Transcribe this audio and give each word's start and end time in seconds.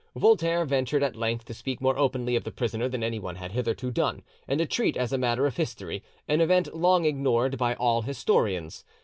Voltaire 0.15 0.65
ventured 0.65 1.03
at 1.03 1.15
length 1.15 1.45
to 1.45 1.53
speak 1.53 1.79
more 1.79 1.95
openly 1.95 2.35
of 2.35 2.43
the 2.43 2.49
prisoner 2.51 2.89
than 2.89 3.03
anyone 3.03 3.35
had 3.35 3.51
hitherto 3.51 3.91
done, 3.91 4.23
and 4.47 4.57
to 4.57 4.65
treat 4.65 4.97
as 4.97 5.13
a 5.13 5.17
matter 5.19 5.45
of 5.45 5.57
history 5.57 6.01
"an 6.27 6.41
event 6.41 6.75
long 6.75 7.05
ignored 7.05 7.55
by 7.59 7.75
all 7.75 8.01
historians." 8.01 8.83